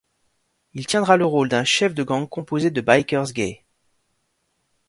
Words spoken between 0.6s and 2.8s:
Il tiendra le rôle d'un chef de gang composé